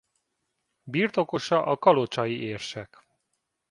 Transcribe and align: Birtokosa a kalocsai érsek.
Birtokosa 0.83 1.63
a 1.63 1.77
kalocsai 1.77 2.39
érsek. 2.41 3.07